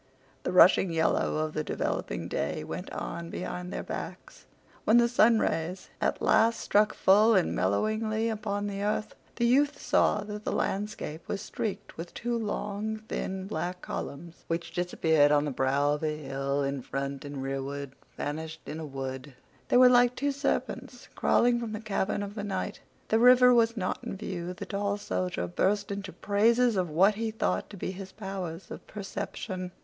The 0.41 0.51
rushing 0.51 0.89
yellow 0.89 1.37
of 1.37 1.53
the 1.53 1.63
developing 1.63 2.27
day 2.27 2.63
went 2.63 2.91
on 2.91 3.29
behind 3.29 3.71
their 3.71 3.83
backs. 3.83 4.47
When 4.83 4.97
the 4.97 5.07
sunrays 5.07 5.91
at 6.01 6.23
last 6.23 6.59
struck 6.59 6.95
full 6.95 7.35
and 7.35 7.53
mellowingly 7.53 8.27
upon 8.27 8.65
the 8.65 8.81
earth, 8.81 9.13
the 9.35 9.45
youth 9.45 9.79
saw 9.79 10.23
that 10.23 10.43
the 10.43 10.51
landscape 10.51 11.27
was 11.27 11.39
streaked 11.41 11.97
with 11.97 12.15
two 12.15 12.35
long, 12.35 12.97
thin, 13.09 13.45
black 13.45 13.83
columns 13.83 14.43
which 14.47 14.73
disappeared 14.73 15.31
on 15.31 15.45
the 15.45 15.51
brow 15.51 15.93
of 15.93 16.03
a 16.03 16.17
hill 16.17 16.63
in 16.63 16.81
front 16.81 17.23
and 17.23 17.43
rearward 17.43 17.91
vanished 18.17 18.61
in 18.65 18.79
a 18.79 18.85
wood. 18.87 19.35
They 19.69 19.77
were 19.77 19.87
like 19.87 20.15
two 20.15 20.31
serpents 20.31 21.09
crawling 21.13 21.59
from 21.59 21.73
the 21.73 21.79
cavern 21.79 22.23
of 22.23 22.33
the 22.33 22.43
night. 22.43 22.79
The 23.09 23.19
river 23.19 23.53
was 23.53 23.77
not 23.77 24.03
in 24.03 24.17
view. 24.17 24.55
The 24.55 24.65
tall 24.65 24.97
soldier 24.97 25.45
burst 25.45 25.91
into 25.91 26.11
praises 26.11 26.75
of 26.75 26.89
what 26.89 27.13
he 27.13 27.29
thought 27.29 27.69
to 27.69 27.77
be 27.77 27.91
his 27.91 28.11
powers 28.11 28.71
of 28.71 28.87
perception. 28.87 29.69